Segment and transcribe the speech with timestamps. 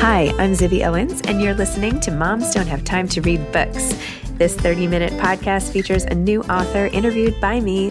[0.00, 3.96] Hi, I'm Zibby Owens, and you're listening to Moms Don't Have Time to Read Books.
[4.32, 7.90] This 30 minute podcast features a new author interviewed by me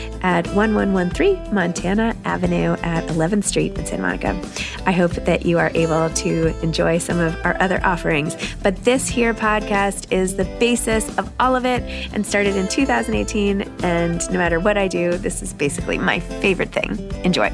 [0.21, 4.41] at 1113 Montana Avenue at 11th Street in Santa Monica.
[4.85, 8.35] I hope that you are able to enjoy some of our other offerings.
[8.63, 11.81] But this here podcast is the basis of all of it
[12.13, 13.61] and started in 2018.
[13.83, 16.97] And no matter what I do, this is basically my favorite thing.
[17.23, 17.49] Enjoy.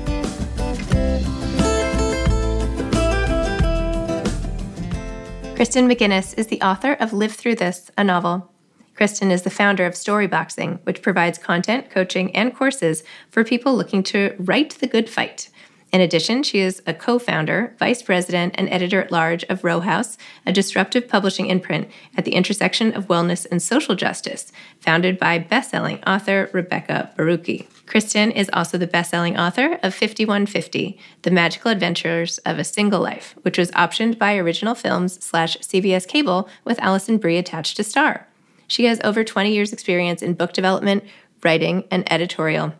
[5.55, 8.51] Kristen McGuiness is the author of Live Through This, a novel.
[8.97, 14.01] Kristen is the founder of Storyboxing, which provides content, coaching, and courses for people looking
[14.01, 15.49] to write the good fight.
[15.93, 19.81] In addition, she is a co founder, vice president, and editor at large of Row
[19.81, 25.37] House, a disruptive publishing imprint at the intersection of wellness and social justice, founded by
[25.37, 27.67] best-selling author Rebecca Barucki.
[27.85, 33.35] Kristen is also the best-selling author of 5150, The Magical Adventures of a Single Life,
[33.43, 38.27] which was optioned by Original Films slash CBS Cable with Alison Brie attached to star.
[38.67, 41.03] She has over 20 years' experience in book development,
[41.43, 42.73] writing, and editorial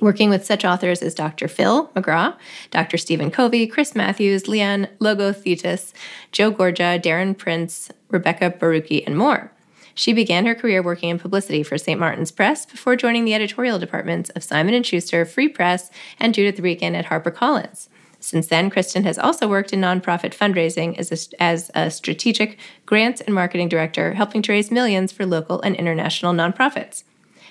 [0.00, 1.48] working with such authors as Dr.
[1.48, 2.36] Phil McGraw,
[2.70, 2.96] Dr.
[2.96, 5.92] Stephen Covey, Chris Matthews, Leanne Logothetis,
[6.32, 9.52] Joe Gorga, Darren Prince, Rebecca Barucki, and more.
[9.94, 11.98] She began her career working in publicity for St.
[11.98, 16.60] Martin's Press before joining the editorial departments of Simon & Schuster, Free Press, and Judith
[16.60, 17.88] Regan at HarperCollins.
[18.20, 23.22] Since then, Kristen has also worked in nonprofit fundraising as a, as a strategic grants
[23.22, 27.04] and marketing director, helping to raise millions for local and international nonprofits.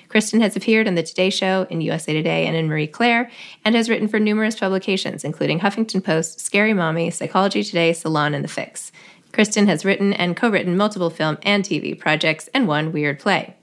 [0.10, 3.30] Kristen has appeared on The Today Show, in USA Today, and in Marie Claire,
[3.66, 8.44] and has written for numerous publications, including Huffington Post, Scary Mommy, Psychology Today, Salon, and
[8.44, 8.92] The Fix.
[9.34, 13.56] Kristen has written and co written multiple film and TV projects and one weird play.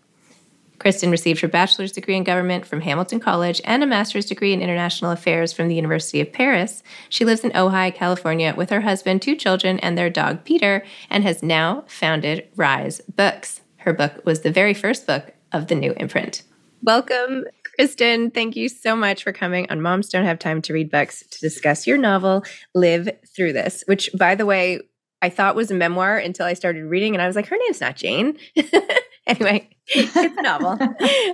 [0.78, 4.60] Kristen received her bachelor's degree in government from Hamilton College and a master's degree in
[4.60, 6.82] international affairs from the University of Paris.
[7.08, 11.24] She lives in Ojai, California, with her husband, two children, and their dog Peter, and
[11.24, 13.60] has now founded Rise Books.
[13.78, 16.42] Her book was the very first book of the new imprint.
[16.82, 17.44] Welcome,
[17.74, 18.30] Kristen.
[18.30, 21.40] Thank you so much for coming on Moms Don't Have Time to Read Books to
[21.40, 22.44] discuss your novel,
[22.74, 24.80] Live Through This, which, by the way,
[25.22, 27.80] I thought was a memoir until I started reading and I was like, her name's
[27.80, 28.38] not Jane.
[29.26, 30.76] anyway, it's a novel.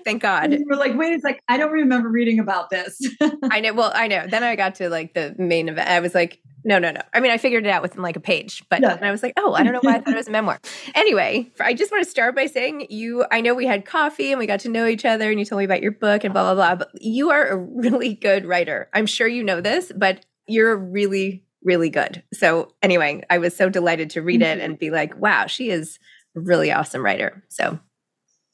[0.04, 0.56] Thank God.
[0.66, 3.00] we're like, wait, it's like, I don't remember reading about this.
[3.50, 3.72] I know.
[3.72, 4.26] Well, I know.
[4.26, 5.88] Then I got to like the main event.
[5.88, 7.00] I was like, no, no, no.
[7.12, 8.94] I mean, I figured it out within like a page, but yeah.
[8.94, 10.60] and I was like, oh, I don't know why I thought it was a memoir.
[10.94, 14.38] Anyway, I just want to start by saying you, I know we had coffee and
[14.38, 16.54] we got to know each other and you told me about your book and blah,
[16.54, 18.88] blah, blah, but you are a really good writer.
[18.92, 22.22] I'm sure you know this, but you're really, really good.
[22.34, 25.98] So anyway, I was so delighted to read it and be like, wow, she is
[26.36, 27.42] a really awesome writer.
[27.48, 27.78] So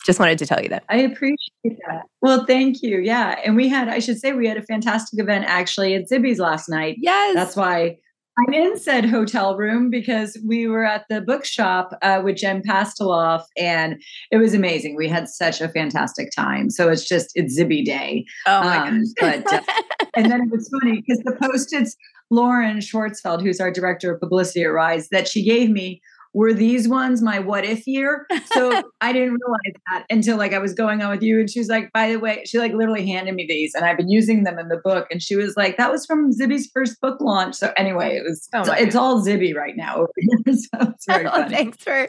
[0.05, 0.85] just wanted to tell you that.
[0.89, 2.03] I appreciate that.
[2.23, 2.99] Well, thank you.
[2.99, 3.41] Yeah.
[3.45, 6.69] And we had, I should say, we had a fantastic event actually at Zibby's last
[6.69, 6.97] night.
[6.99, 7.35] Yes.
[7.35, 7.99] That's why
[8.39, 13.43] I'm in said hotel room because we were at the bookshop uh, with Jen Pastiloff
[13.57, 14.01] and
[14.31, 14.95] it was amazing.
[14.97, 16.71] We had such a fantastic time.
[16.71, 18.25] So it's just, it's Zibby day.
[18.47, 19.43] Oh my um, gosh.
[19.45, 19.61] but, uh,
[20.15, 21.97] and then it was funny because the post-its,
[22.31, 26.01] Lauren Schwartzfeld, who's our director of publicity at Rise, that she gave me
[26.35, 28.27] were these ones my what if year?
[28.47, 31.41] So I didn't realize that until like I was going on with you.
[31.41, 33.97] And she was like, by the way, she like literally handed me these and I've
[33.97, 35.07] been using them in the book.
[35.11, 37.55] And she was like, that was from Zibby's first book launch.
[37.55, 40.07] So anyway, it was, oh it's, all Zibby right now.
[40.49, 41.55] So it's very oh, funny.
[41.55, 42.09] Thanks for,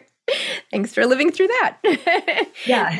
[0.71, 2.47] thanks for living through that.
[2.65, 2.99] yeah.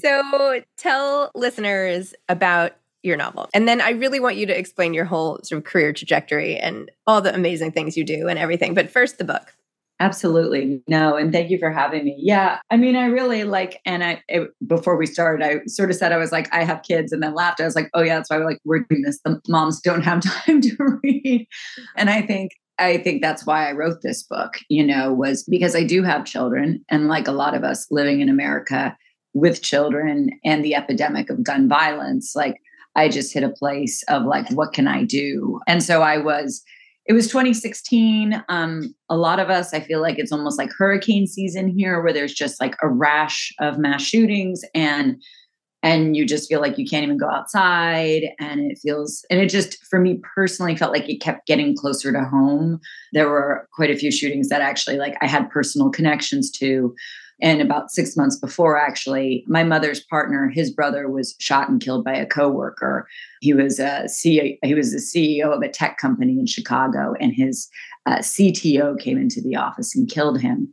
[0.00, 2.72] so tell listeners about
[3.02, 3.48] your novel.
[3.54, 6.90] And then I really want you to explain your whole sort of career trajectory and
[7.06, 8.74] all the amazing things you do and everything.
[8.74, 9.54] But first, the book.
[10.00, 10.80] Absolutely.
[10.86, 12.16] No, and thank you for having me.
[12.18, 12.58] Yeah.
[12.70, 16.12] I mean, I really like, and I, it, before we started, I sort of said,
[16.12, 17.60] I was like, I have kids and then laughed.
[17.60, 19.18] I was like, oh yeah, that's why we're like, we're doing this.
[19.24, 21.48] The moms don't have time to read.
[21.96, 25.74] And I think, I think that's why I wrote this book, you know, was because
[25.74, 26.84] I do have children.
[26.88, 28.96] And like a lot of us living in America
[29.34, 32.60] with children and the epidemic of gun violence, like
[32.94, 35.60] I just hit a place of like, what can I do?
[35.66, 36.62] And so I was,
[37.08, 38.44] it was 2016.
[38.50, 42.12] Um, a lot of us, I feel like it's almost like hurricane season here, where
[42.12, 45.20] there's just like a rash of mass shootings, and
[45.82, 49.48] and you just feel like you can't even go outside, and it feels, and it
[49.48, 52.78] just for me personally felt like it kept getting closer to home.
[53.14, 56.94] There were quite a few shootings that actually like I had personal connections to.
[57.40, 62.04] And about six months before, actually, my mother's partner, his brother, was shot and killed
[62.04, 63.06] by a coworker.
[63.40, 67.32] He was a CEO, he was the CEO of a tech company in Chicago, and
[67.32, 67.68] his
[68.06, 70.68] uh, CTO came into the office and killed him.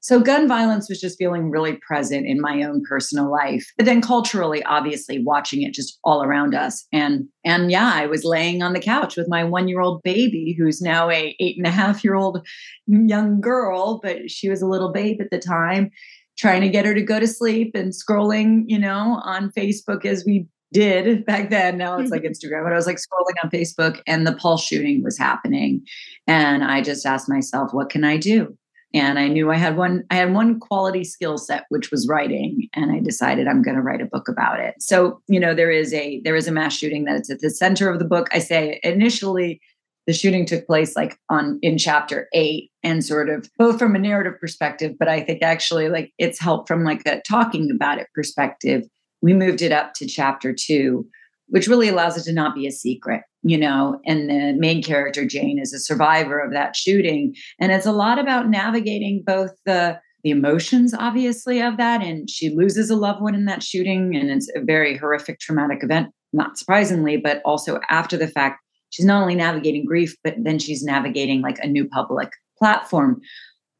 [0.00, 3.66] So gun violence was just feeling really present in my own personal life.
[3.76, 6.86] But then culturally, obviously, watching it just all around us.
[6.92, 11.10] And and yeah, I was laying on the couch with my one-year-old baby, who's now
[11.10, 12.46] a eight and a half year old
[12.86, 15.90] young girl, but she was a little babe at the time,
[16.38, 20.24] trying to get her to go to sleep and scrolling, you know, on Facebook as
[20.24, 21.78] we did back then.
[21.78, 25.02] Now it's like Instagram, but I was like scrolling on Facebook and the Pulse shooting
[25.02, 25.82] was happening.
[26.26, 28.56] And I just asked myself, what can I do?
[28.94, 32.68] And i knew i had one i had one quality skill set which was writing
[32.74, 34.74] and i decided i'm going to write a book about it.
[34.80, 37.90] So you know there is a there is a mass shooting that's at the center
[37.90, 38.28] of the book.
[38.32, 39.60] I say initially
[40.06, 43.98] the shooting took place like on in chapter 8 and sort of both from a
[43.98, 48.08] narrative perspective but i think actually like it's helped from like a talking about it
[48.14, 48.84] perspective.
[49.20, 51.06] We moved it up to chapter 2
[51.48, 55.24] which really allows it to not be a secret you know, and the main character,
[55.24, 57.34] Jane, is a survivor of that shooting.
[57.60, 62.50] And it's a lot about navigating both the the emotions obviously of that and she
[62.50, 66.58] loses a loved one in that shooting and it's a very horrific traumatic event not
[66.58, 71.40] surprisingly but also after the fact she's not only navigating grief but then she's navigating
[71.40, 73.20] like a new public platform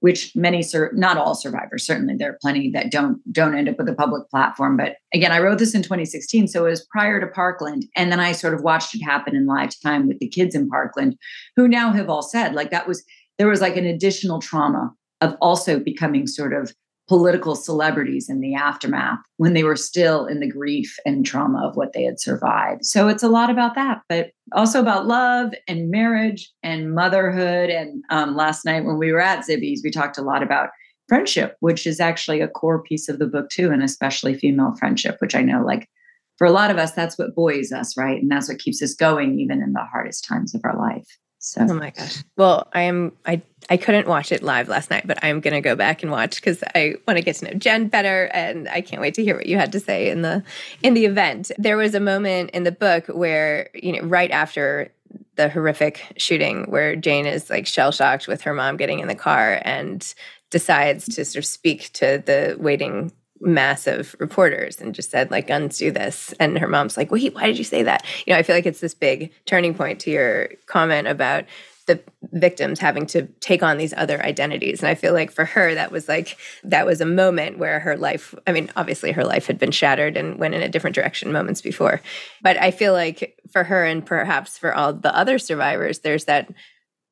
[0.01, 3.79] which many sur- not all survivors certainly there are plenty that don't don't end up
[3.79, 4.77] with a public platform.
[4.77, 7.87] But again i wrote this in 2016 so it was prior to parkland.
[7.97, 10.69] And then i sort of watched it happen in live time with the kids in
[10.69, 11.17] parkland
[11.57, 13.05] who now have all said like that was
[13.39, 16.73] there was like an additional trauma of also becoming sort of
[17.09, 21.75] political celebrities in the aftermath when they were still in the grief and trauma of
[21.75, 22.85] what they had survived.
[22.85, 27.71] So it's a lot about that, but also about love and marriage and motherhood.
[27.71, 30.69] And um, last night when we were at Zibby's, we talked a lot about
[31.09, 35.17] friendship, which is actually a core piece of the book too, and especially female friendship,
[35.21, 35.89] which I know like
[36.37, 38.21] for a lot of us, that's what buoys us, right?
[38.21, 41.07] And that's what keeps us going even in the hardest times of our life.
[41.39, 41.67] So.
[41.69, 42.25] Oh my gosh.
[42.37, 45.61] Well, I am I I couldn't watch it live last night, but I'm going to
[45.61, 48.81] go back and watch cuz I want to get to know Jen better and I
[48.81, 50.43] can't wait to hear what you had to say in the
[50.83, 51.53] in the event.
[51.59, 54.91] There was a moment in the book where, you know, right after
[55.37, 59.15] the horrific shooting where Jane is like shell shocked with her mom getting in the
[59.15, 60.15] car and
[60.51, 65.79] decides to sort of speak to the waiting massive reporters and just said like guns
[65.79, 68.43] do this and her mom's like wait why did you say that you know i
[68.43, 71.45] feel like it's this big turning point to your comment about
[71.89, 72.01] the
[72.33, 74.81] victims having to take on these other identities.
[74.81, 77.97] And I feel like for her, that was like, that was a moment where her
[77.97, 81.33] life, I mean, obviously her life had been shattered and went in a different direction
[81.33, 82.01] moments before.
[82.43, 86.53] But I feel like for her and perhaps for all the other survivors, there's that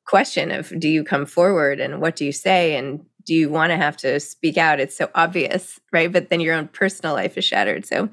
[0.05, 2.75] question of do you come forward and what do you say?
[2.75, 4.79] And do you want to have to speak out?
[4.79, 6.11] It's so obvious, right?
[6.11, 7.85] But then your own personal life is shattered.
[7.85, 8.09] So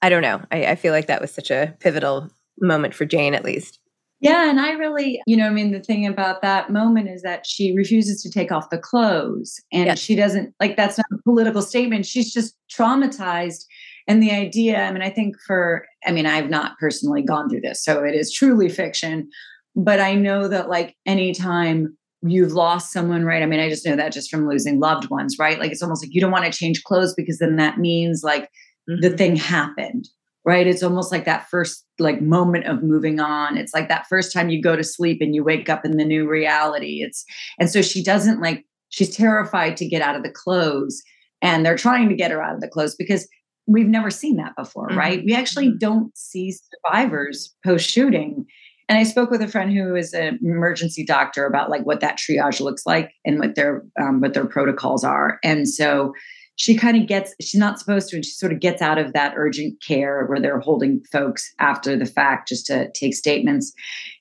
[0.00, 0.40] I don't know.
[0.52, 3.78] I, I feel like that was such a pivotal moment for Jane, at least.
[4.20, 7.46] Yeah, and I really, you know, I mean, the thing about that moment is that
[7.46, 9.98] she refuses to take off the clothes and yes.
[9.98, 12.06] she doesn't like that's not a political statement.
[12.06, 13.66] She's just traumatized.
[14.08, 17.60] And the idea, I mean, I think for, I mean, I've not personally gone through
[17.62, 19.28] this, so it is truly fiction,
[19.74, 23.42] but I know that like anytime you've lost someone, right?
[23.42, 25.58] I mean, I just know that just from losing loved ones, right?
[25.58, 28.44] Like it's almost like you don't want to change clothes because then that means like
[28.88, 29.00] mm-hmm.
[29.00, 30.08] the thing happened
[30.46, 34.32] right it's almost like that first like moment of moving on it's like that first
[34.32, 37.24] time you go to sleep and you wake up in the new reality it's
[37.58, 41.02] and so she doesn't like she's terrified to get out of the clothes
[41.42, 43.28] and they're trying to get her out of the clothes because
[43.66, 44.98] we've never seen that before mm-hmm.
[44.98, 45.78] right we actually mm-hmm.
[45.78, 48.46] don't see survivors post shooting
[48.88, 52.18] and i spoke with a friend who is an emergency doctor about like what that
[52.18, 55.38] triage looks like and what their um, what their protocols are.
[55.42, 56.12] And so
[56.56, 59.12] she kind of gets she's not supposed to and she sort of gets out of
[59.12, 63.72] that urgent care where they're holding folks after the fact just to take statements.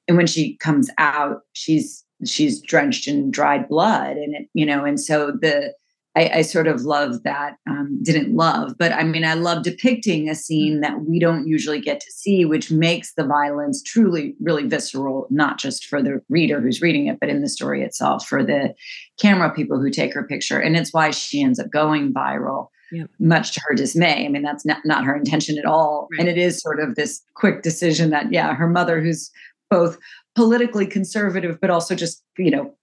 [0.07, 4.86] And when she comes out she's she's drenched in dried blood and it you know
[4.86, 5.74] and so the
[6.15, 7.57] I, I sort of love that.
[7.67, 11.81] Um, didn't love, but I mean, I love depicting a scene that we don't usually
[11.81, 16.62] get to see, which makes the violence truly, really visceral, not just for the reader
[16.62, 18.74] who's reading it, but in the story itself, for the
[19.19, 20.60] camera people who take her picture.
[20.60, 22.69] And it's why she ends up going viral.
[22.91, 23.10] Yep.
[23.19, 24.25] much to her dismay.
[24.25, 26.07] I mean, that's not, not her intention at all.
[26.12, 26.19] Right.
[26.19, 29.31] And it is sort of this quick decision that, yeah, her mother, who's
[29.72, 29.98] both
[30.36, 32.75] politically conservative, but also just, you know,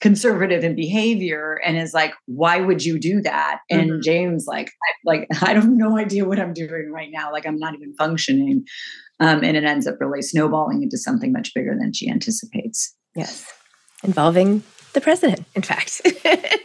[0.00, 3.58] conservative in behavior and is like, why would you do that?
[3.68, 4.00] And mm-hmm.
[4.02, 7.32] Jane's, like, I, like, I have no idea what I'm doing right now.
[7.32, 8.64] Like, I'm not even functioning.
[9.20, 12.94] Um, and it ends up really snowballing into something much bigger than she anticipates.
[13.14, 13.52] Yes.
[14.04, 16.02] Involving the president, in fact,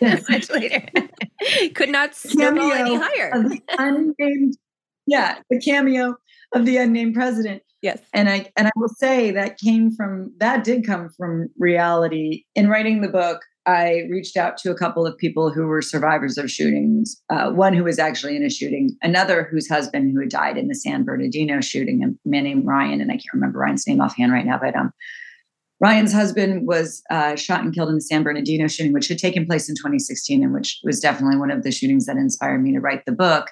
[0.29, 0.83] much later.
[1.75, 3.31] Could not snowball any higher.
[3.77, 4.57] unnamed,
[5.05, 6.15] yeah, the cameo
[6.53, 7.61] of the unnamed president.
[7.87, 8.01] Yes.
[8.13, 12.43] And I and I will say that came from that did come from reality.
[12.53, 16.37] In writing the book, I reached out to a couple of people who were survivors
[16.37, 17.15] of shootings.
[17.29, 20.67] Uh, one who was actually in a shooting, another whose husband who had died in
[20.67, 24.33] the San Bernardino shooting, a man named Ryan, and I can't remember Ryan's name offhand
[24.33, 24.91] right now, but um,
[25.79, 29.45] Ryan's husband was uh, shot and killed in the San Bernardino shooting, which had taken
[29.45, 32.81] place in 2016, and which was definitely one of the shootings that inspired me to
[32.81, 33.47] write the book.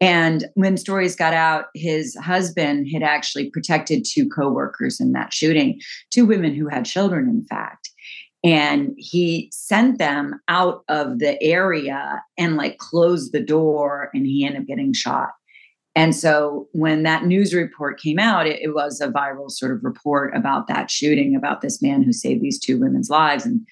[0.00, 5.80] And when stories got out, his husband had actually protected two coworkers in that shooting,
[6.10, 7.90] two women who had children, in fact.
[8.44, 14.44] And he sent them out of the area and like closed the door, and he
[14.44, 15.30] ended up getting shot.
[15.96, 19.82] And so when that news report came out, it, it was a viral sort of
[19.82, 23.44] report about that shooting, about this man who saved these two women's lives.
[23.44, 23.66] And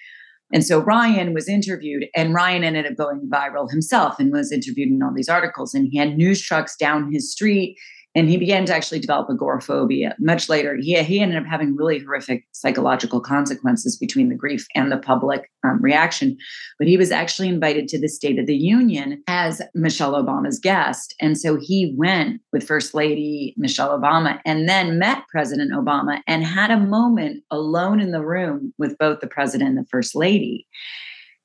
[0.52, 4.90] and so Ryan was interviewed, and Ryan ended up going viral himself and was interviewed
[4.90, 5.74] in all these articles.
[5.74, 7.76] And he had news trucks down his street
[8.16, 10.76] and he began to actually develop agoraphobia much later.
[10.80, 15.50] He, he ended up having really horrific psychological consequences between the grief and the public
[15.64, 16.38] um, reaction.
[16.78, 21.14] But he was actually invited to the state of the union as michelle obama's guest.
[21.20, 26.42] And so he went with first lady michelle obama and then met president obama and
[26.42, 30.66] had a moment alone in the room with both the president and the first lady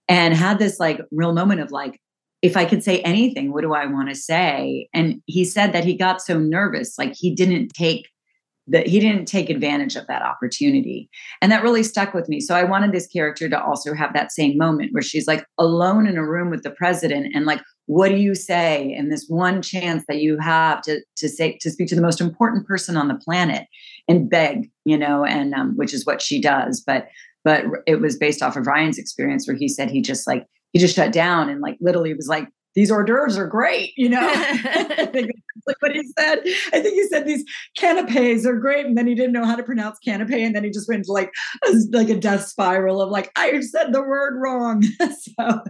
[0.07, 1.99] and had this like real moment of like
[2.41, 4.89] if I could say anything, what do I want to say?
[4.93, 8.07] And he said that he got so nervous, like he didn't take
[8.67, 11.09] that he didn't take advantage of that opportunity.
[11.41, 12.39] And that really stuck with me.
[12.39, 16.07] So I wanted this character to also have that same moment where she's like alone
[16.07, 18.93] in a room with the president and like, what do you say?
[18.93, 22.21] And this one chance that you have to to say to speak to the most
[22.21, 23.67] important person on the planet
[24.07, 26.81] and beg, you know, and um, which is what she does.
[26.85, 27.07] But
[27.43, 30.79] but it was based off of Ryan's experience where he said he just like he
[30.79, 34.21] just shut down and like literally was like these hors d'oeuvres are great, you know.
[35.67, 36.39] like what he said.
[36.73, 37.43] I think he said these
[37.77, 40.69] canapes are great, and then he didn't know how to pronounce canape, and then he
[40.69, 41.31] just went to like
[41.67, 44.83] a, like a death spiral of like I said the word wrong.
[45.37, 45.61] so,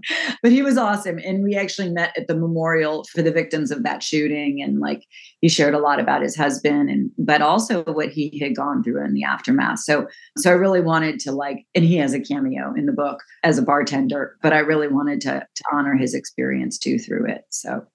[0.41, 3.83] but he was awesome, and we actually met at the memorial for the victims of
[3.83, 5.05] that shooting, and like
[5.41, 9.03] he shared a lot about his husband, and but also what he had gone through
[9.03, 9.79] in the aftermath.
[9.79, 10.07] So,
[10.37, 13.57] so I really wanted to like, and he has a cameo in the book as
[13.57, 17.45] a bartender, but I really wanted to to honor his experience too through it.
[17.49, 17.85] So,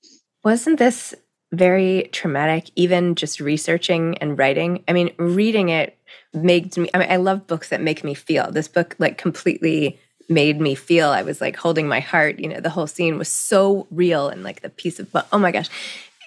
[0.45, 1.15] wasn't this
[1.53, 4.83] very traumatic, even just researching and writing?
[4.89, 5.97] I mean, reading it
[6.33, 8.51] made me I mean I love books that make me feel.
[8.51, 9.99] This book like completely
[10.29, 13.29] made me feel I was like holding my heart, you know, the whole scene was
[13.29, 15.69] so real and like the piece of oh my gosh.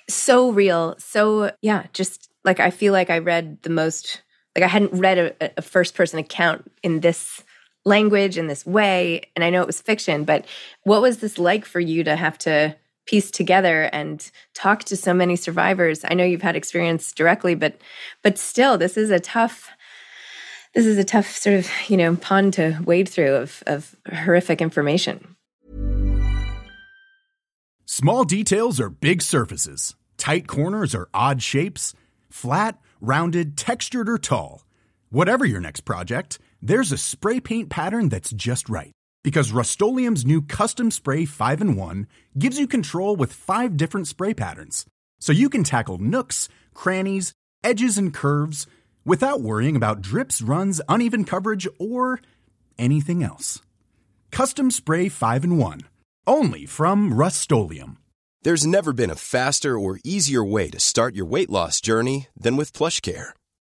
[0.09, 0.95] So real.
[0.97, 4.21] So yeah, just like I feel like I read the most
[4.55, 7.43] like I hadn't read a, a first person account in this
[7.85, 10.45] language in this way and I know it was fiction, but
[10.83, 12.75] what was this like for you to have to
[13.09, 16.05] piece together and talk to so many survivors?
[16.07, 17.81] I know you've had experience directly, but
[18.21, 19.69] but still this is a tough
[20.75, 24.61] this is a tough sort of, you know, pond to wade through of of horrific
[24.61, 25.35] information.
[27.85, 29.95] Small details are big surfaces.
[30.17, 31.95] Tight corners are odd shapes.
[32.29, 34.63] Flat, rounded, textured, or tall.
[35.09, 38.91] Whatever your next project, there's a spray paint pattern that's just right.
[39.23, 42.07] Because Rust new Custom Spray 5 in 1
[42.37, 44.85] gives you control with five different spray patterns.
[45.19, 48.65] So you can tackle nooks, crannies, edges, and curves
[49.03, 52.21] without worrying about drips, runs, uneven coverage, or
[52.77, 53.61] anything else.
[54.31, 55.81] Custom Spray 5 in 1.
[56.25, 57.51] Only from Rust
[58.43, 62.55] There's never been a faster or easier way to start your weight loss journey than
[62.55, 63.33] with PlushCare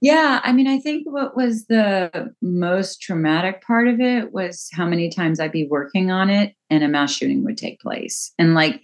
[0.00, 4.86] Yeah, I mean, I think what was the most traumatic part of it was how
[4.86, 8.32] many times I'd be working on it and a mass shooting would take place.
[8.38, 8.80] And like,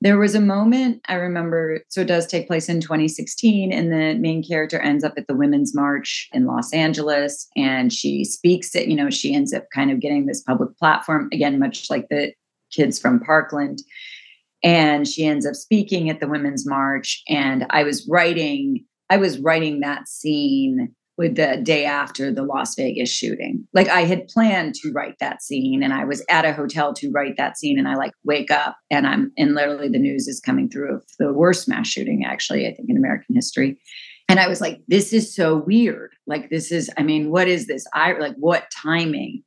[0.00, 4.14] there was a moment I remember, so it does take place in 2016, and the
[4.18, 8.88] main character ends up at the Women's March in Los Angeles, and she speaks it,
[8.88, 12.32] you know, she ends up kind of getting this public platform, again, much like the
[12.72, 13.80] kids from Parkland.
[14.64, 17.22] And she ends up speaking at the Women's March.
[17.28, 22.74] And I was writing I was writing that scene with the day after the Las
[22.76, 23.68] Vegas shooting.
[23.74, 27.10] Like I had planned to write that scene and I was at a hotel to
[27.10, 30.40] write that scene and I like wake up and I'm and literally the news is
[30.40, 33.78] coming through of the worst mass shooting actually I think in American history.
[34.30, 36.14] And I was like this is so weird.
[36.26, 37.84] Like this is I mean what is this?
[37.92, 39.42] I like what timing?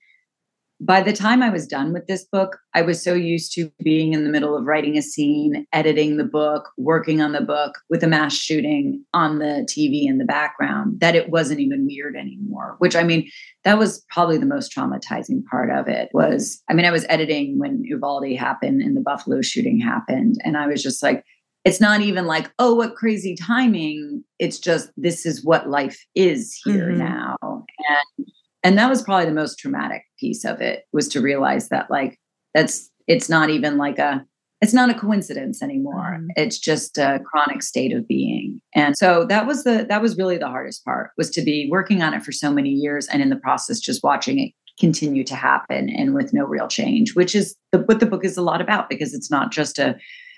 [0.82, 4.14] By the time I was done with this book, I was so used to being
[4.14, 8.04] in the middle of writing a scene, editing the book, working on the book with
[8.04, 12.76] a mass shooting on the TV in the background that it wasn't even weird anymore.
[12.80, 13.30] Which I mean,
[13.64, 17.58] that was probably the most traumatizing part of it was I mean, I was editing
[17.58, 20.36] when Uvalde happened and the Buffalo shooting happened.
[20.44, 21.24] And I was just like,
[21.64, 24.24] it's not even like, oh, what crazy timing.
[24.40, 27.00] It's just this is what life is here mm-hmm.
[27.00, 27.38] now.
[27.42, 28.28] And
[28.66, 32.20] and that was probably the most traumatic piece of it was to realize that like
[32.54, 34.26] that's it's not even like a
[34.62, 36.28] it's not a coincidence anymore mm-hmm.
[36.36, 40.38] it's just a chronic state of being and so that was the that was really
[40.38, 43.30] the hardest part was to be working on it for so many years and in
[43.30, 47.56] the process just watching it continue to happen and with no real change which is
[47.72, 49.96] the, what the book is a lot about because it's not just a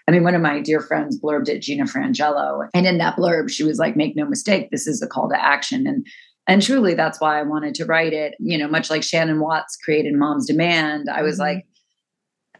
[0.07, 2.69] I mean, one of my dear friends blurbed it, Gina Frangello.
[2.73, 5.43] And in that blurb, she was like, make no mistake, this is a call to
[5.43, 5.85] action.
[5.85, 6.07] And
[6.47, 8.35] and truly, that's why I wanted to write it.
[8.39, 11.41] You know, much like Shannon Watts created Mom's Demand, I was mm-hmm.
[11.41, 11.65] like,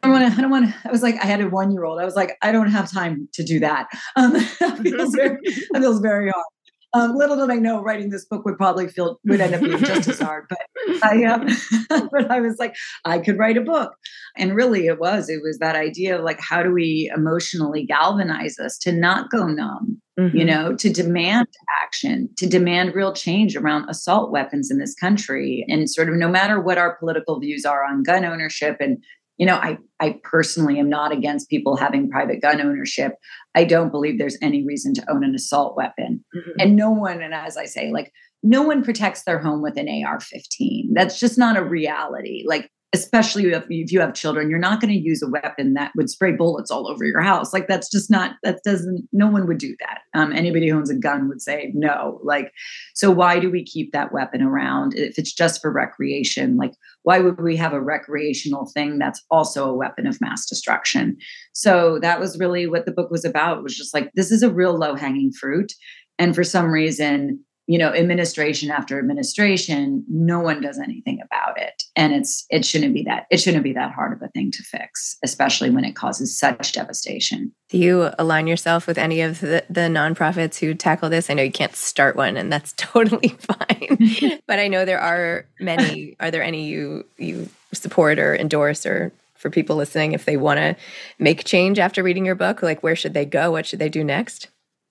[0.04, 0.38] I don't want to.
[0.38, 0.76] I don't want to.
[0.88, 2.00] I was like, I had a one year old.
[2.00, 3.88] I was like, I don't have time to do that.
[4.16, 5.38] Um, that feels very,
[5.72, 6.46] that feels very hard.
[6.94, 9.80] Um, little did I know, writing this book would probably feel would end up being
[9.80, 10.46] just as hard.
[10.50, 10.60] But
[11.04, 11.48] I, um,
[12.12, 13.94] but I was like, I could write a book,
[14.38, 15.30] and really, it was.
[15.30, 19.48] It was that idea of like, how do we emotionally galvanize us to not go
[19.48, 20.36] numb, mm-hmm.
[20.36, 21.48] you know, to demand
[21.84, 26.30] action, to demand real change around assault weapons in this country, and sort of no
[26.30, 29.04] matter what our political views are on gun ownership and
[29.38, 33.14] you know i i personally am not against people having private gun ownership.
[33.56, 36.24] I don't believe there's any reason to own an assault weapon.
[36.36, 36.52] Mm-hmm.
[36.60, 38.12] and no one and as i say like
[38.44, 42.44] no one protects their home with an ar-15 that's just not a reality.
[42.46, 45.92] Like especially if, if you have children, you're not going to use a weapon that
[45.98, 47.52] would spray bullets all over your house.
[47.52, 50.00] Like that's just not, that doesn't, no one would do that.
[50.14, 52.22] Um, anybody who owns a gun would say no.
[52.24, 52.54] Like,
[52.96, 56.56] so why do we keep that weapon around if it's just for recreation?
[56.56, 56.72] Like,
[57.04, 61.18] why would we have a recreational thing that's also a weapon of mass destruction?
[61.52, 63.64] So that was really what the book was about.
[63.64, 65.74] Was just like, this is a real low hanging fruit.
[66.20, 71.84] And for some reason, you know administration after administration no one does anything about it.
[71.96, 74.64] And it's it shouldn't be that it shouldn't be that hard of a thing to
[74.64, 77.52] fix especially when it causes such devastation.
[77.70, 81.30] Do you align yourself with any of the, the nonprofits who tackle this?
[81.30, 84.40] I know you can't start one and that's totally fine.
[84.48, 89.12] But i know there are many are there any you you support or endorse or
[89.36, 90.76] for people listening if they want to
[91.20, 92.64] make change after reading your book?
[92.64, 93.52] Like where should they go?
[93.52, 94.48] What should they do next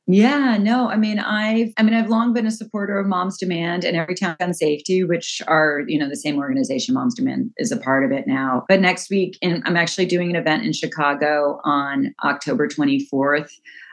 [0.07, 3.85] yeah, no, I mean, I've, I mean, I've long been a supporter of Moms Demand
[3.85, 6.95] and Everytown Gun Safety, which are, you know, the same organization.
[6.95, 8.64] Moms Demand is a part of it now.
[8.69, 13.51] But next week, and I'm actually doing an event in Chicago on October 24th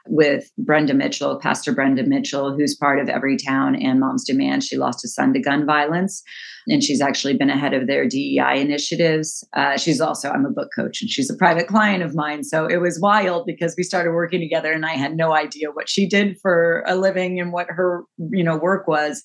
[0.08, 4.64] with Brenda Mitchell, Pastor Brenda Mitchell, who's part of Everytown and Moms Demand.
[4.64, 6.22] She lost a son to gun violence,
[6.68, 9.48] and she's actually been ahead of their DEI initiatives.
[9.56, 12.44] Uh, she's also, I'm a book coach, and she's a private client of mine.
[12.44, 15.90] So it was wild because we started working together, and I had no idea what
[15.90, 19.24] she did for a living and what her, you know, work was.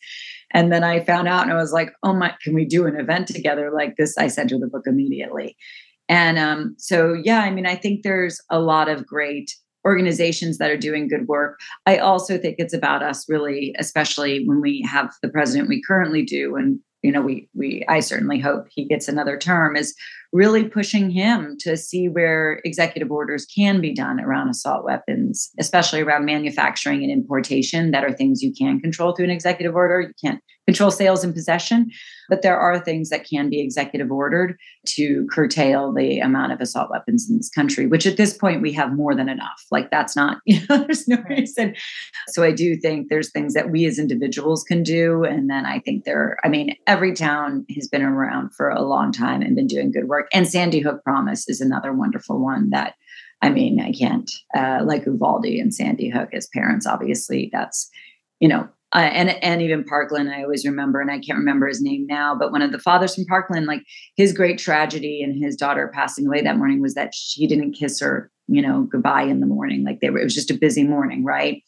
[0.54, 2.98] And then I found out, and I was like, "Oh my, can we do an
[2.98, 5.56] event together like this?" I sent her the book immediately.
[6.08, 9.52] And um, so, yeah, I mean, I think there's a lot of great
[9.84, 11.58] organizations that are doing good work.
[11.86, 16.22] I also think it's about us really, especially when we have the president we currently
[16.22, 19.94] do, and you know, we we I certainly hope he gets another term, is
[20.32, 26.00] really pushing him to see where executive orders can be done around assault weapons, especially
[26.00, 30.00] around manufacturing and importation, that are things you can control through an executive order.
[30.00, 31.90] You can't control sales and possession,
[32.28, 34.54] but there are things that can be executive ordered
[34.86, 38.70] to curtail the amount of assault weapons in this country, which at this point we
[38.70, 39.64] have more than enough.
[39.70, 41.74] Like that's not, you know, there's no reason.
[42.28, 45.24] So I do think there's things that we as individuals can do.
[45.24, 49.40] And then I think there, I mean, Everytown has been around for a long time
[49.40, 50.17] and been doing good work.
[50.32, 52.94] And Sandy Hook Promise is another wonderful one that
[53.40, 56.86] I mean, I can't uh, like Uvalde and Sandy Hook as parents.
[56.86, 57.88] Obviously, that's
[58.40, 61.82] you know uh, and and even Parkland, I always remember, and I can't remember his
[61.82, 63.82] name now, but one of the fathers from Parkland, like
[64.16, 68.00] his great tragedy and his daughter passing away that morning was that she didn't kiss
[68.00, 69.84] her, you know, goodbye in the morning.
[69.84, 71.62] Like they were, it was just a busy morning, right?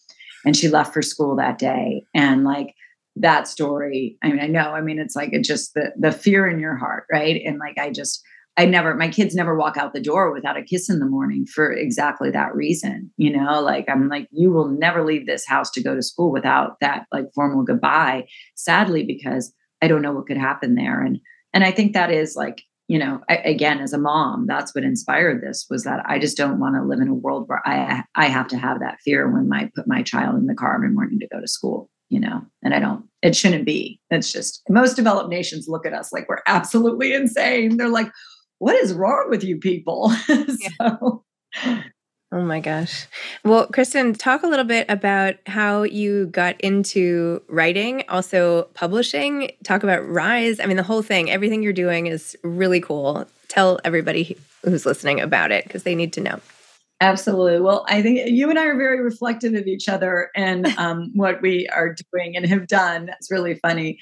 [0.47, 2.75] And she left for school that day, and like
[3.17, 4.17] that story.
[4.23, 4.73] I mean, I know.
[4.73, 7.43] I mean, it's like it just the the fear in your heart, right?
[7.45, 8.23] And like I just
[8.57, 11.47] I never, my kids never walk out the door without a kiss in the morning
[11.47, 13.11] for exactly that reason.
[13.17, 16.33] You know, like I'm like, you will never leave this house to go to school
[16.33, 18.27] without that like formal goodbye.
[18.57, 21.01] Sadly, because I don't know what could happen there.
[21.01, 21.19] And
[21.53, 24.85] and I think that is like, you know, I, again, as a mom, that's what
[24.85, 28.05] inspired this was that I just don't want to live in a world where I
[28.15, 30.91] I have to have that fear when I put my child in the car every
[30.91, 34.01] morning to go to school you know, and I don't, it shouldn't be.
[34.11, 37.77] It's just most developed nations look at us like we're absolutely insane.
[37.77, 38.11] They're like,
[38.61, 40.11] what is wrong with you people?
[40.79, 41.25] so.
[42.33, 43.07] Oh my gosh.
[43.43, 49.51] Well, Kristen, talk a little bit about how you got into writing, also publishing.
[49.65, 50.61] Talk about Rise.
[50.61, 53.27] I mean, the whole thing, everything you're doing is really cool.
[53.49, 56.39] Tell everybody who's listening about it because they need to know.
[57.01, 57.61] Absolutely.
[57.61, 61.41] Well, I think you and I are very reflective of each other and um, what
[61.41, 63.09] we are doing and have done.
[63.09, 63.99] It's really funny.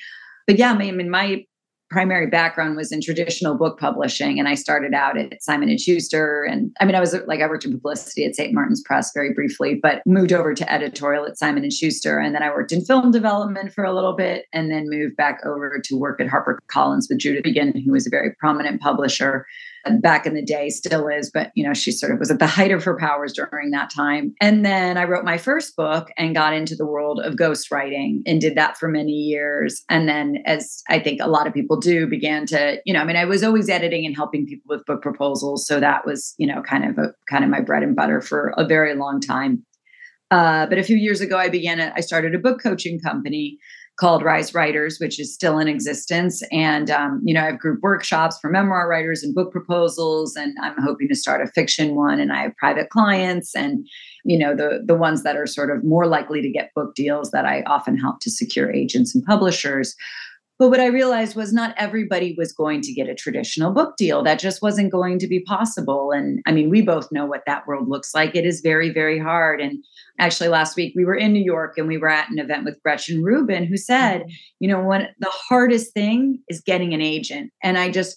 [0.49, 1.45] But yeah, I mean, my
[1.91, 6.45] primary background was in traditional book publishing and i started out at simon and schuster.
[6.45, 9.33] And i mean i was like i worked in publicity at st martin's press very
[9.33, 12.19] briefly but moved over to editorial at simon and schuster.
[12.19, 15.41] And then i worked in film development for a little bit and then moved back
[15.45, 19.47] over to work at harpercollins with judith regan who was a very prominent publisher
[20.01, 22.47] back in the day still is but you know she sort of was at the
[22.47, 24.35] height of her powers during that time.
[24.41, 28.41] And then i wrote my first book and got into the world of ghostwriting and
[28.41, 29.83] did that for many years.
[29.89, 33.05] And then as i think a lot of people do began to you know i
[33.05, 35.67] mean i was always editing and helping people with book proposals.
[35.67, 38.53] So that was you know kind of a kind of my bread and butter for
[38.57, 39.65] a very long time.
[40.31, 43.59] Uh, but a few years ago i began a, i started a book coaching company
[43.99, 46.43] called Rise Writers, which is still in existence.
[46.53, 50.57] And, um, you know, I have group workshops for memoir writers and book proposals, and
[50.63, 52.21] I'm hoping to start a fiction one.
[52.21, 53.87] And I have private clients and,
[54.25, 57.33] you know, the, the ones that are sort of more likely to get book deals
[57.33, 59.97] that I often help to secure agents and publishers.
[60.59, 64.25] But what I realized was not everybody was going to get a traditional book deal.
[64.25, 66.11] That just wasn't going to be possible.
[66.11, 68.35] And I mean, we both know what that world looks like.
[68.35, 69.61] It is very, very hard.
[69.61, 69.85] And
[70.19, 72.83] actually, last week we were in New York and we were at an event with
[72.83, 74.31] Gretchen Rubin, who said, mm-hmm.
[74.61, 77.53] you know, one the hardest thing is getting an agent.
[77.63, 78.17] And I just,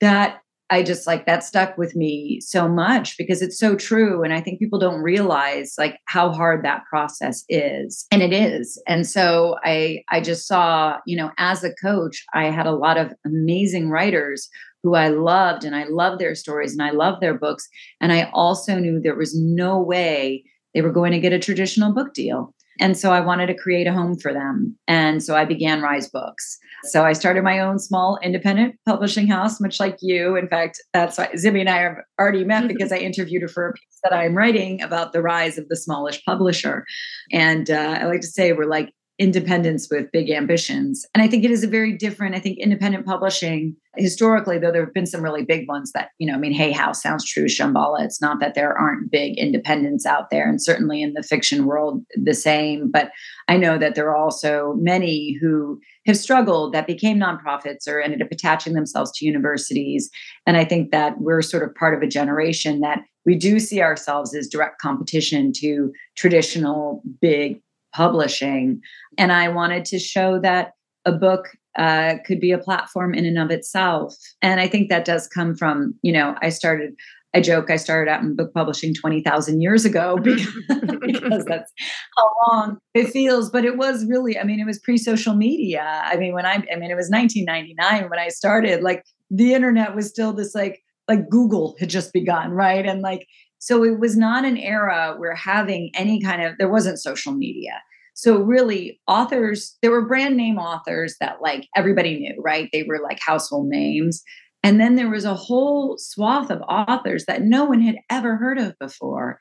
[0.00, 4.22] that I just like that stuck with me so much because it's so true.
[4.22, 8.06] And I think people don't realize like how hard that process is.
[8.10, 8.80] And it is.
[8.86, 12.98] And so I I just saw, you know, as a coach, I had a lot
[12.98, 14.48] of amazing writers
[14.82, 17.66] who I loved and I loved their stories and I loved their books.
[18.00, 20.44] And I also knew there was no way
[20.78, 22.54] they were going to get a traditional book deal.
[22.78, 24.78] And so I wanted to create a home for them.
[24.86, 26.56] And so I began Rise Books.
[26.84, 30.36] So I started my own small independent publishing house, much like you.
[30.36, 33.70] In fact, that's why Zibby and I have already met because I interviewed her for
[33.70, 36.84] a piece that I'm writing about the rise of the smallish publisher.
[37.32, 41.04] And uh, I like to say we're like independence with big ambitions.
[41.12, 44.84] And I think it is a very different, I think independent publishing historically, though there
[44.84, 47.46] have been some really big ones that, you know, I mean, Hay House sounds true,
[47.46, 48.04] Shambhala.
[48.04, 50.48] It's not that there aren't big independents out there.
[50.48, 52.90] And certainly in the fiction world, the same.
[52.92, 53.10] But
[53.48, 58.22] I know that there are also many who have struggled that became nonprofits or ended
[58.22, 60.10] up attaching themselves to universities.
[60.46, 63.82] And I think that we're sort of part of a generation that we do see
[63.82, 67.60] ourselves as direct competition to traditional big
[67.98, 68.80] publishing.
[69.18, 73.38] And I wanted to show that a book uh, could be a platform in and
[73.38, 74.14] of itself.
[74.40, 76.94] And I think that does come from, you know, I started,
[77.34, 80.46] I joke, I started out in book publishing 20,000 years ago because,
[81.00, 81.72] because that's
[82.16, 83.50] how long it feels.
[83.50, 86.00] But it was really, I mean, it was pre social media.
[86.04, 89.96] I mean, when I, I mean, it was 1999 when I started, like the internet
[89.96, 92.86] was still this like, like Google had just begun, right?
[92.86, 93.26] And like
[93.58, 97.72] so it was not an era where having any kind of, there wasn't social media.
[98.18, 102.68] So really, authors, there were brand name authors that like everybody knew, right?
[102.72, 104.24] They were like household names.
[104.64, 108.58] And then there was a whole swath of authors that no one had ever heard
[108.58, 109.38] of before.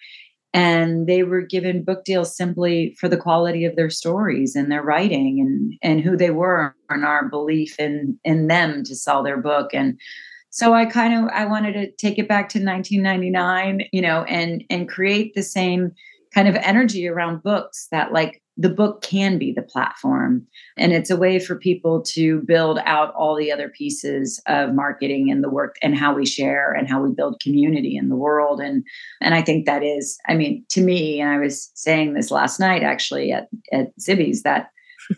[0.54, 4.84] And they were given book deals simply for the quality of their stories and their
[4.84, 9.42] writing and, and who they were and our belief in, in them to sell their
[9.42, 9.74] book.
[9.74, 10.00] And
[10.50, 14.64] so i kind of i wanted to take it back to 1999 you know and
[14.70, 15.92] and create the same
[16.34, 20.46] kind of energy around books that like the book can be the platform.
[20.78, 25.30] And it's a way for people to build out all the other pieces of marketing
[25.30, 28.60] and the work and how we share and how we build community in the world.
[28.60, 28.84] And
[29.22, 32.60] and i think that is i mean to me and i was saying this last
[32.60, 34.70] night actually at at zibby's that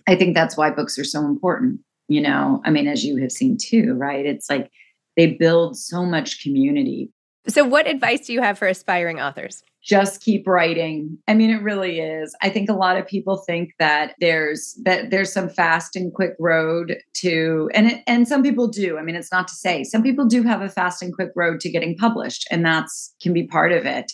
[0.08, 2.60] i think that's why books are so important you know?
[2.66, 4.26] I mean as you have seen too right?
[4.26, 4.72] It's like
[5.16, 7.12] they build so much community.
[7.48, 9.64] So, what advice do you have for aspiring authors?
[9.82, 11.18] Just keep writing.
[11.28, 12.36] I mean, it really is.
[12.42, 16.34] I think a lot of people think that there's that there's some fast and quick
[16.38, 18.98] road to, and it, and some people do.
[18.98, 21.62] I mean, it's not to say some people do have a fast and quick road
[21.62, 24.12] to getting published, and that's can be part of it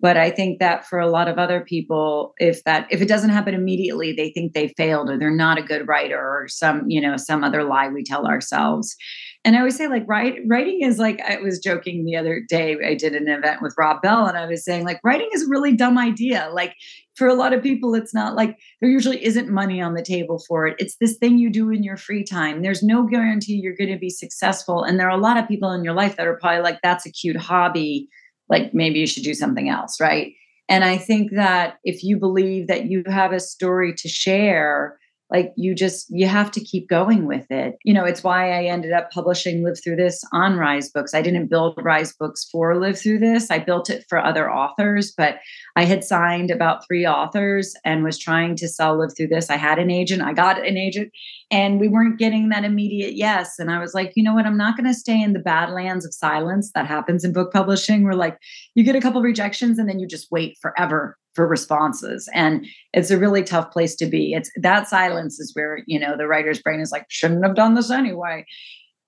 [0.00, 3.30] but i think that for a lot of other people if that if it doesn't
[3.30, 7.00] happen immediately they think they failed or they're not a good writer or some you
[7.00, 8.96] know some other lie we tell ourselves
[9.42, 12.76] and I always say, like, write, writing is like, I was joking the other day,
[12.84, 15.48] I did an event with Rob Bell, and I was saying, like, writing is a
[15.48, 16.50] really dumb idea.
[16.52, 16.74] Like,
[17.14, 20.42] for a lot of people, it's not like there usually isn't money on the table
[20.46, 20.76] for it.
[20.78, 22.60] It's this thing you do in your free time.
[22.60, 24.84] There's no guarantee you're going to be successful.
[24.84, 27.06] And there are a lot of people in your life that are probably like, that's
[27.06, 28.08] a cute hobby.
[28.50, 30.00] Like, maybe you should do something else.
[30.00, 30.34] Right.
[30.68, 34.99] And I think that if you believe that you have a story to share,
[35.30, 37.76] like you just you have to keep going with it.
[37.84, 41.14] You know it's why i ended up publishing live through this on rise books.
[41.14, 43.50] I didn't build rise books for live through this.
[43.50, 45.36] I built it for other authors but
[45.76, 49.50] i had signed about three authors and was trying to sell live through this.
[49.50, 51.12] I had an agent i got an agent
[51.50, 53.58] and we weren't getting that immediate yes.
[53.58, 54.46] And i was like you know what?
[54.46, 58.04] I'm not going to stay in the badlands of silence that happens in book publishing
[58.04, 58.38] where like
[58.74, 62.28] you get a couple rejections and then you just wait forever for responses.
[62.34, 64.32] And it's a really tough place to be.
[64.32, 67.74] It's that silence is where you know the writer's brain is like shouldn't have done
[67.74, 68.44] this anyway.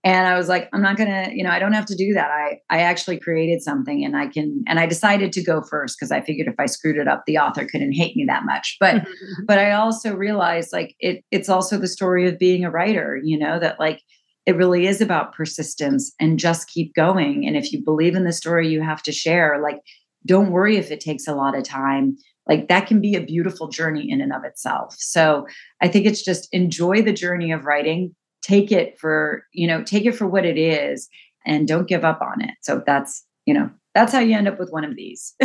[0.04, 2.28] And i was like i'm not gonna you know i don't have to do that.
[2.28, 6.10] I i actually created something and i can and i decided to go first because
[6.10, 8.76] i figured if i screwed it up the author couldn't hate me that much.
[8.80, 9.06] But
[9.46, 13.38] but i also realized like it it's also the story of being a writer you
[13.38, 14.02] know that like
[14.44, 17.46] it really is about persistence and just keep going.
[17.46, 19.60] And if you believe in the story you have to share.
[19.62, 19.78] Like
[20.26, 22.16] don't worry if it takes a lot of time.
[22.48, 24.96] Like that can be a beautiful journey in and of itself.
[24.98, 25.46] So
[25.80, 28.14] i think it's just enjoy the journey of writing.
[28.42, 31.08] Take it for you know take it for what it is
[31.44, 32.54] and don't give up on it.
[32.62, 35.34] So that's you know that's how you end up with one of these.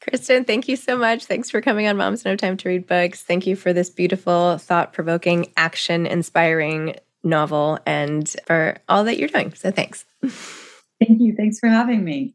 [0.00, 1.24] Kristen thank you so much.
[1.24, 3.22] Thanks for coming on moms no time to read books.
[3.22, 6.94] Thank you for this beautiful thought-provoking action inspiring
[7.24, 9.52] novel and for all that you're doing.
[9.54, 10.04] So thanks.
[10.22, 11.34] Thank you.
[11.36, 12.34] Thanks for having me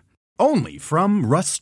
[0.41, 1.61] Only from Rust